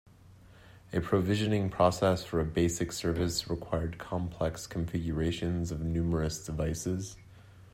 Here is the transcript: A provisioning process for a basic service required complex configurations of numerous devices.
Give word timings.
A 0.93 0.99
provisioning 0.99 1.69
process 1.69 2.23
for 2.23 2.39
a 2.39 2.43
basic 2.43 2.91
service 2.91 3.47
required 3.51 3.99
complex 3.99 4.65
configurations 4.65 5.69
of 5.69 5.81
numerous 5.81 6.43
devices. 6.43 7.17